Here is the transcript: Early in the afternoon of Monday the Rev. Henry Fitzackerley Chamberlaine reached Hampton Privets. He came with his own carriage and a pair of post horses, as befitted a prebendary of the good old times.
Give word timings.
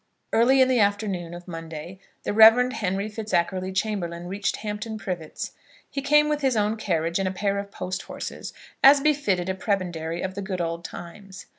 Early 0.33 0.61
in 0.61 0.67
the 0.67 0.79
afternoon 0.79 1.35
of 1.35 1.47
Monday 1.47 1.99
the 2.23 2.33
Rev. 2.33 2.71
Henry 2.71 3.07
Fitzackerley 3.07 3.71
Chamberlaine 3.71 4.25
reached 4.27 4.55
Hampton 4.55 4.97
Privets. 4.97 5.51
He 5.91 6.01
came 6.01 6.27
with 6.27 6.41
his 6.41 6.57
own 6.57 6.75
carriage 6.75 7.19
and 7.19 7.27
a 7.27 7.31
pair 7.31 7.59
of 7.59 7.69
post 7.69 8.01
horses, 8.01 8.51
as 8.83 8.99
befitted 8.99 9.47
a 9.47 9.53
prebendary 9.53 10.23
of 10.23 10.33
the 10.33 10.41
good 10.41 10.59
old 10.59 10.83
times. 10.83 11.45